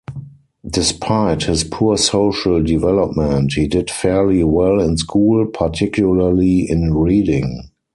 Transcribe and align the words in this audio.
Despite 0.67 1.43
his 1.43 1.63
poor 1.63 1.95
social 1.95 2.63
development, 2.63 3.53
he 3.53 3.67
did 3.67 3.91
fairly 3.91 4.43
well 4.43 4.79
in 4.81 4.97
school, 4.97 5.45
particularly 5.45 6.67
in 6.67 6.95
reading. 6.95 7.69